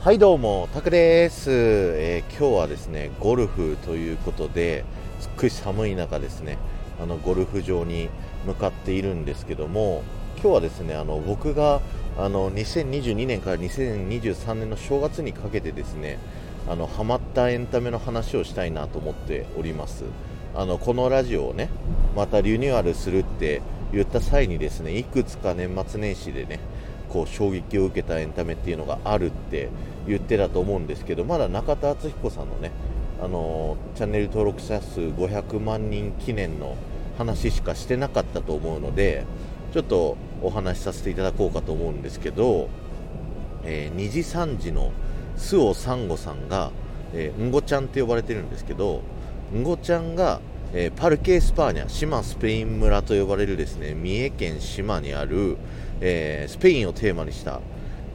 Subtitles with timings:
[0.00, 4.84] はいどうも、タクです、えー、今日はですね、ゴルフということで、
[5.18, 6.56] すっごい寒い中ですね、
[7.02, 8.08] あのゴルフ場に
[8.46, 10.04] 向かっているんですけども、
[10.40, 11.80] 今日はですね、あの僕が
[12.16, 16.20] あの2022年から2023年の正月にかけてですね、
[16.68, 20.04] あのハマったエンタメの話をしたいなと思っております。
[20.54, 21.70] あのこのラジオをね、
[22.14, 23.62] またリニューアルするって
[23.92, 26.60] 言った際にですね、いくつか年末年始でね、
[27.08, 29.68] こう衝撃を受けたエンタメっていうのがあるって
[30.06, 32.70] 言ってたと思うんですけどまだ中田敦彦さんのね
[33.22, 36.76] あのチャンネル登録者数500万人記念の
[37.18, 39.24] 話しかしてなかったと思うので
[39.72, 42.68] ちょっとお話しさせていただこうかと思うんですけど、
[43.64, 44.92] えー、にじさんじの
[45.36, 46.70] 周央サンゴさんが、
[47.12, 49.02] えー、んごちゃんって呼ばれてるんですけど
[49.54, 50.40] んごちゃんが、
[50.74, 55.56] えー、パルケ・エスパーニャ志摩スペイン村と呼ばれるですね三重県志摩にある、
[56.00, 57.60] えー、スペインをテーマにした、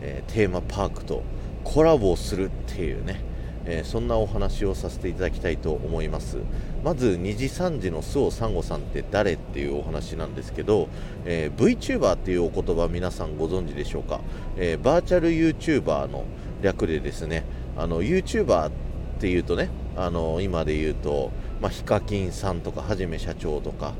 [0.00, 1.22] えー、テーマパークと
[1.62, 3.22] コラボをするっていうね、
[3.66, 6.38] えー、そんなお話をさせていただきたいと思います。
[6.82, 10.88] まず2時3時の周防サンゴさんって誰っていうお話なんですけど、
[11.26, 14.20] え VTuber っていうお言葉皆さんご存知でしょうか、
[14.56, 16.24] えバーチャル YouTuber の
[16.62, 17.44] 略でですね
[17.76, 18.72] あの YouTuber っ
[19.20, 21.30] ていうとねあの今で言うと、
[21.60, 23.94] まあ、ヒカキンさんとかはじめ社長とか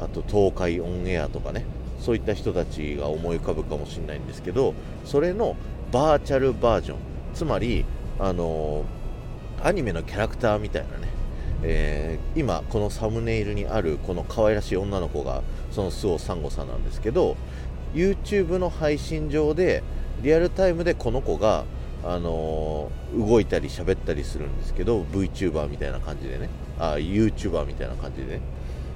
[0.00, 1.64] あと東海オンエアとかね
[2.00, 5.56] そういった人たちが思い浮かぶかもしれないんですけどそれの
[5.92, 6.98] バーチャルバージョン
[7.34, 7.84] つまり
[8.18, 8.84] あの
[9.62, 11.08] アニメのキャラクターみたいなね、
[11.62, 17.36] えー、今このサムネイルにあるこの可愛らしい女の子がその周防サンゴさんなんですけど
[17.94, 19.82] YouTube の配信上で
[20.22, 21.64] リアルタイムでこの子が
[22.04, 26.48] あの、動いたり喋ったりするんですけど VTuber みたいな感じでね。
[26.78, 28.40] あ YouTuber みたいな感じでね、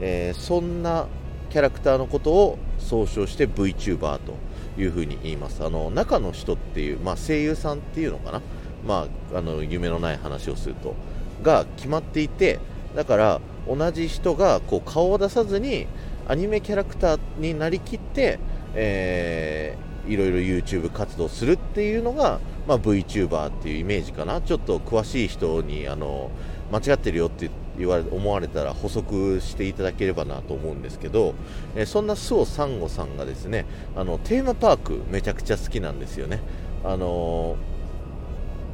[0.00, 1.06] えー、そんな
[1.50, 4.34] キャラクターのことを総称して VTuber と
[4.80, 5.64] いうふうに言います。
[5.64, 8.42] あの中の人っていう、まあ、声優さんっていうのかな、
[8.86, 10.94] まあ、あの夢のない話をすると。
[11.42, 12.58] が決まっていて
[12.94, 15.86] だから同じ人がこう顔を出さずに
[16.26, 18.38] アニメキャラクターになりきって、
[18.74, 24.40] えー、いろいろ YouTube 活動するっていうのが、まあ、VTuber っていうイメージかな。
[24.40, 26.30] ちょっと詳しい人にあの
[26.72, 31.34] 間違ってるよって言われ思われたら補足していただければなと思うんですけど、
[31.76, 36.40] え、そんな周防サンゴさんがですねあのテーマパークめちゃくちゃ好きなんですよね。
[36.84, 37.56] あの、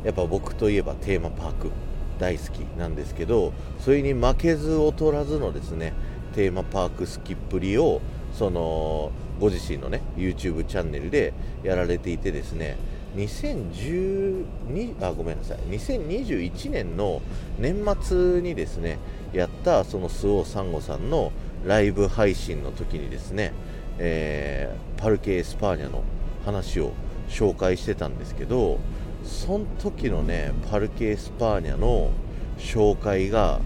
[0.04, 1.70] やっぱ僕といえばテーマパーク
[2.18, 5.92] 大好きなんですけどそれに負けず劣らずのですね
[6.34, 8.00] テーマパーク好きっぷりを
[8.36, 12.76] そのご自身のね YouTube チャンネルでやられていてですね
[13.16, 15.58] 2012あごめんなさい。
[15.70, 17.22] 2021年の
[17.58, 18.98] 年末にですね
[19.32, 21.32] やったその周央サンゴさんの
[21.64, 23.52] ライブ配信の時にですね、
[23.98, 26.02] えー、パルケ・エスパーニャの
[26.44, 26.92] 話を
[27.28, 28.78] 紹介してたんですけど
[29.24, 32.10] その時のねパルケ・エスパーニャの
[32.58, 33.60] 紹介が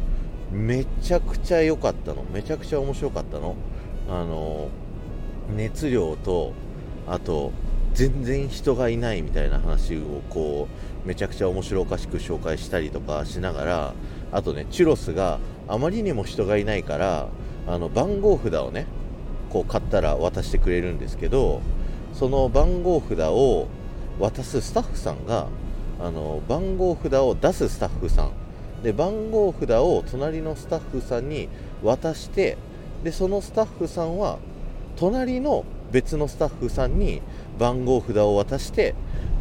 [0.51, 2.25] めちゃくちゃ良かったの。
[2.33, 3.55] めちゃくちゃ面白かったの。
[4.09, 4.69] あの
[5.55, 6.53] 熱量と
[7.07, 7.53] あと
[7.95, 10.69] 全然人がいないみたいな話をこ
[11.05, 13.95] うめちゃくちゃ面白おかしく紹介したりとかしながら
[14.33, 17.29] あとねチュロスがあまりにも人がいないから
[17.67, 18.87] あの番号札をね
[19.51, 21.61] こう買ったら渡してくれるんですけど
[22.13, 23.69] その番号札を
[24.19, 25.49] 渡すスタッフさんが
[26.01, 28.33] あの番号札を出すスタッフさん。
[28.83, 31.49] で番号札を隣のスタッフさんに
[31.83, 32.57] 渡して
[33.05, 34.39] でそのスタッフさんは
[34.97, 37.23] 隣の別のスタッフさんに
[37.59, 38.95] 番号札を渡して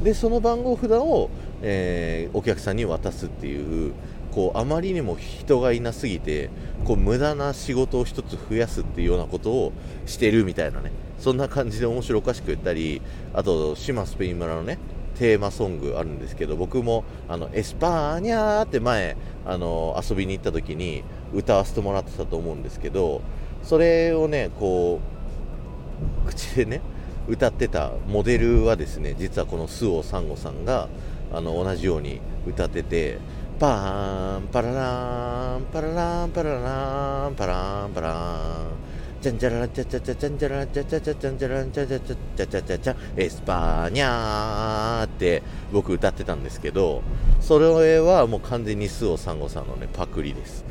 [0.03, 1.29] でその番号札を、
[1.62, 3.94] えー、お客さんに渡すっていう
[4.31, 6.50] こうあまりにも人がいなすぎて
[6.85, 9.74] こう無駄な仕事を1つ増やすっていうようなことを
[10.06, 10.91] してるみたいなね。
[11.19, 13.01] そんな感じで面白おかしく言ったり
[13.34, 14.78] あと志摩スペイン村のね
[15.18, 21.03] テーマソングあるんですけど僕もあのエスパーニャーって前あの遊びに行った時に
[21.34, 23.22] 歌わせてもらってたと思うんですけど
[23.67, 25.01] それをねこ
[26.25, 26.80] う口でね
[27.27, 30.88] 歌ってたモデルはですね実はこの周央サンゴさんが
[31.33, 33.18] あの同じように歌ってて
[33.59, 45.44] パーンパラランパラランパラランパランパランチャンチャララチャチャチャチャンチャラチャチャチャチャンチャラチャチャチャチャチャチャチャエスパーニャーって
[45.74, 47.01] 僕歌ってたんですけど
[47.42, 50.63] それはもう完全に周央サンゴさんのねパクリです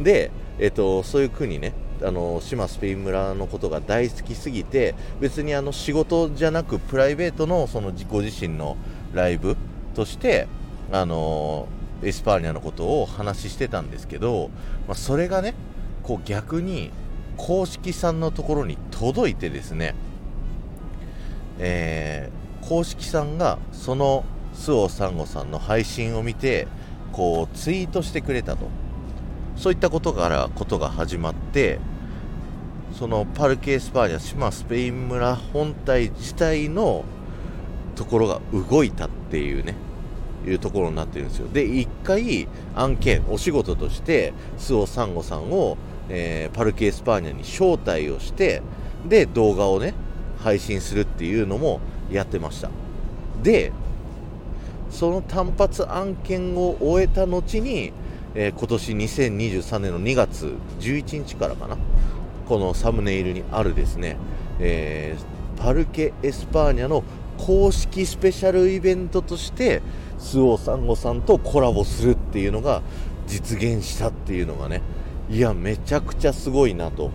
[0.00, 0.30] で、
[0.60, 1.72] えっと、そういう国ね
[2.02, 8.76] あの志摩スペイン村のことが大好きすぎて別にあの仕事じゃなくプライベートのそのご自身の
[9.14, 9.56] ライブ
[9.94, 10.46] として
[10.92, 11.66] あの
[12.02, 14.50] エスパーニャのことを話してたんですけど、
[14.86, 15.54] まあ、それがね
[16.02, 16.90] こう逆に
[17.38, 19.94] 公式さんのところに届いてですね、
[21.58, 24.24] えー、公式さんがその
[24.54, 26.68] 周央サンゴさんの配信を見て
[27.12, 28.68] こうツイートしてくれたと。
[29.60, 31.80] そういったことからことが始まって
[32.94, 37.04] そのパルケ・エスパーニャ志摩スペイン村本体自体の
[37.94, 39.74] ところが動いたっていうね
[40.46, 41.48] いうところになってるんですよ。
[41.52, 45.76] で1回案件お仕事として周央サンゴさんを、
[46.08, 48.62] えー、パルケ・エスパーニャに招待をして
[49.06, 49.92] で動画をね
[50.42, 51.80] 配信するっていうのも
[52.10, 52.70] やってました。
[53.42, 53.72] で
[54.88, 57.92] その単発案件を終えた後に、
[58.34, 61.76] えー、今年2023年の2月11日からかな。
[62.50, 64.16] このサムネイルにあるですね、
[64.58, 67.04] えー、パルケ・エスパーニャの
[67.38, 69.82] 公式スペシャルイベントとして
[70.18, 72.82] 周央サンゴさんとコラボするっていうのが
[73.28, 74.82] 実現したっていうのがね
[75.30, 77.12] いやめちゃくちゃすごいなと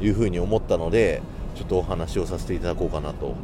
[0.00, 1.20] いうふうに思ったので
[1.54, 3.34] ちょっとお話をさせていただこうかなと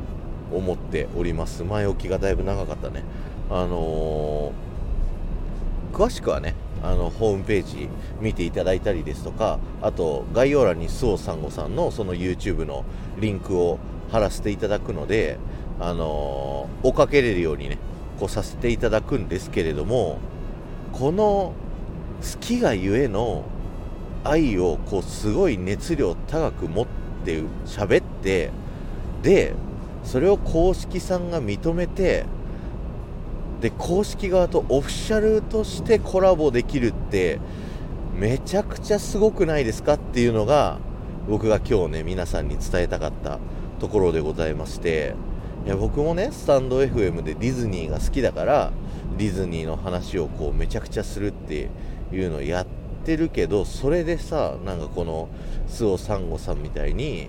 [0.51, 1.63] 思っております。
[1.63, 3.05] 前置きがだいぶ長かったね。
[3.51, 7.89] あのー、詳しくはねあのホームページ
[8.21, 12.85] 見ていただいたりですとかあと概要欄に周防サンゴさんのその YouTube の
[13.19, 13.79] リンクを
[14.11, 15.39] 貼らせていただくので
[15.81, 17.79] あの、追っかけれるようにね
[18.19, 20.19] こうさせていただくんですけれども
[20.93, 21.53] この
[22.21, 23.45] 好きがゆえの
[24.25, 26.87] 愛をこうすごい熱量高く持っ
[27.25, 28.51] て喋って
[29.23, 29.55] で
[30.05, 32.25] それを公式さんが認めて
[33.61, 37.41] で公式側とオフィシャルとしてコラボできるって
[38.15, 40.79] めちゃくちゃすごくないですかっていうのが
[41.29, 43.39] 僕が今日ね皆さんに伝えたかった
[43.81, 45.15] ところでございまして
[45.67, 48.73] いや僕もねスタンド FM でディズニーが好きだから
[49.17, 51.69] ディズニーの話をこうめちゃくちゃするって
[52.13, 52.67] いうのをやっ
[53.05, 55.29] てるけどそれでさなんかこの
[55.69, 57.29] 周防サンゴさんみたいに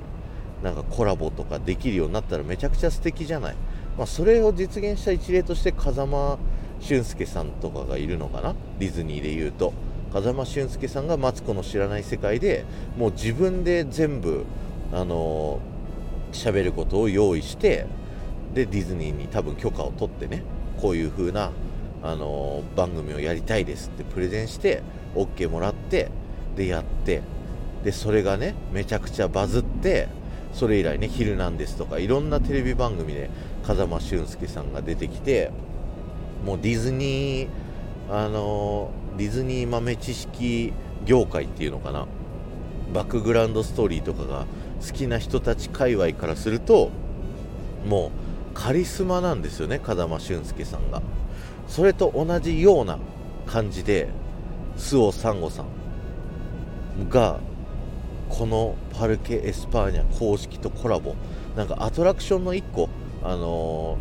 [0.64, 3.56] なんかコラボとかできるようになったらめちゃくちゃ素敵じゃない？
[4.00, 6.40] まあ、それを実現した一例として風間
[6.80, 8.56] 俊介さんとかがいるのかな？
[8.80, 9.74] ディズニーで言うと。
[10.12, 12.66] 風間俊介さんがマツコの知らない世界で
[12.98, 14.46] もう自分で全部
[14.92, 15.60] あの
[16.32, 17.86] 喋ることを用意して
[18.56, 20.42] でディズニーに多分許可を取ってね
[20.82, 21.52] こういう風な
[22.02, 24.82] あの番組をやりたいですってプレゼンして
[25.14, 26.10] OK もらって
[26.56, 27.22] でやって
[27.84, 30.08] でそれがねめちゃくちゃバズって
[30.54, 33.30] それ以来ね「ヒルナンデス」とかいろんなテレビ番組で
[33.64, 35.52] 風間俊介さんが出てきて
[36.46, 37.50] もうディズニー
[38.10, 40.74] あのディズニー豆知識
[41.06, 42.08] 業界っていうのかな。
[42.94, 44.48] バックグラウンドストーリーとかが
[44.86, 46.90] 好きな人たち界隈からすると
[47.88, 51.02] もうカリスマなんですよね風間俊介さんが。
[51.68, 52.98] それと同じような
[53.46, 54.10] 感じで
[54.76, 57.40] 周央サンゴさんが
[58.30, 61.16] このパルケ・エスパーニャ公式とコラボ。
[61.56, 62.90] なんかアトラクションの1個、
[63.24, 63.98] あの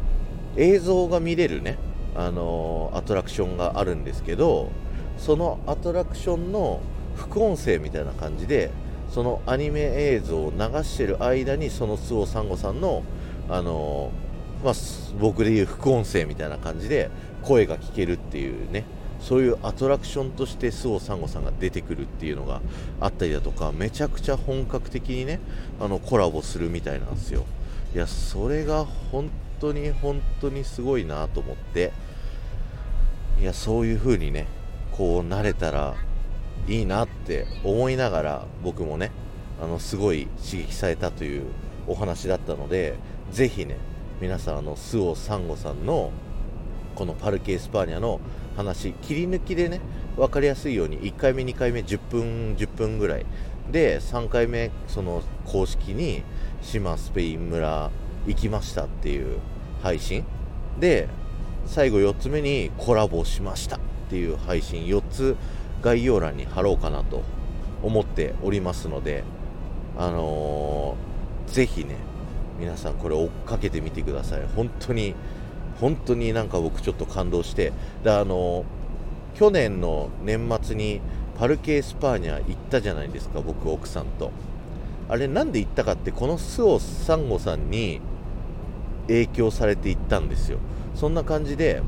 [0.55, 1.77] ー、映像が見れるね、
[2.15, 4.71] あのー、アトラクションがあるんですけど
[5.17, 6.81] そのアトラクションの
[7.17, 8.71] 副音声みたいな感じで
[9.11, 13.03] そのアニメ映像を流してる間にその周防サンゴさんの、
[13.49, 14.75] あのー、まあ、
[15.19, 17.11] 僕で言う副音声みたいな感じで
[17.43, 18.85] 声が聞けるっていうね。
[19.21, 22.61] そういうアトラクションとして周防サンゴさんが出てくるっていうのが
[23.01, 25.41] あったりだとかめちゃくちゃ本格的にね
[25.81, 27.45] あのコラボするみたいなんですよ。
[27.95, 31.93] いやそれが本当に本当にすごいなと思って。
[33.41, 34.49] いやそういう風にね
[34.91, 35.95] こうなれたら
[36.67, 39.13] いいなって思いながら僕もね
[39.63, 41.45] あのすごい刺激されたという
[41.87, 42.97] お話だったので
[43.31, 43.77] ぜひね
[44.21, 46.11] 皆さんあの周央サンゴさんの
[46.97, 48.21] このパルケ・エスパーニャの
[48.59, 49.81] 話切り抜きでね
[50.17, 53.27] 分かりやすいように1回目2回目10分10分ぐらい。
[53.71, 56.23] で3回目その公式に
[56.63, 57.91] 志摩スペイン村
[58.27, 59.39] 行きましたっていう
[59.83, 60.25] 配信。
[60.81, 61.09] で
[61.67, 64.87] 最後4つ目にコラボしましたっていう配信。
[64.87, 65.37] 4つ
[65.81, 67.23] 概要欄に貼ろうかなと
[67.85, 69.23] 思っておりますので
[69.97, 71.95] あのー、ぜひね
[72.59, 74.43] 皆さんこれ追っかけてみてください。
[74.57, 75.15] 本当に
[75.81, 77.73] 本当になんか僕ちょっと感動して
[78.05, 78.65] であの
[79.35, 81.01] 去年の年末に
[81.39, 84.33] パルケ・エスパーニャ行ったじゃないですか僕奥さんと。
[85.09, 88.01] あれなんで行ったかってこの周央サンゴさんに
[89.07, 90.59] 影響されて行ったんですよ。
[90.95, 91.83] そんな感じで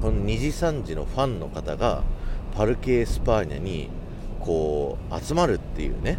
[0.00, 2.02] このにじさんじのファンの方が
[2.56, 3.90] パルケ・エスパーニャに
[4.40, 6.18] こう集まるっていうね、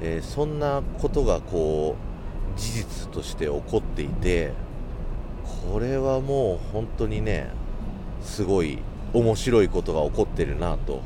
[0.00, 1.96] えー、そんなことがこ
[2.56, 4.52] う事実として起こっていて
[5.72, 7.50] これはもう本当にね
[8.22, 8.78] すごい
[9.12, 11.00] 面白いことが起こってるなと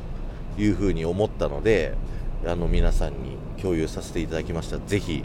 [0.57, 1.95] いうふうに思ったので
[2.45, 4.77] あの皆さんに共有させていただきました。
[4.79, 5.23] ぜひ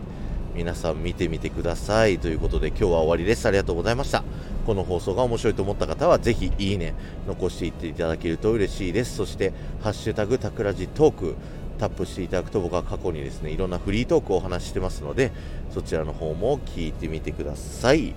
[0.55, 2.19] 皆さん見てみてください。
[2.19, 3.47] ということで今日は終わりです。
[3.47, 4.25] ありがとうございました。
[4.67, 6.95] この放送が面白いと思った方はぜひいいね
[7.27, 9.17] 残していっていただけると嬉しいです。
[9.17, 11.35] そしてハッシュタグタクラジトーク
[11.79, 15.33] タップしていただくと僕は過去にですねいろんなフリートークをお話ししてますので
[15.71, 18.15] そちらの方も聞いてみてください。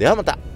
[0.00, 0.49] ではまた。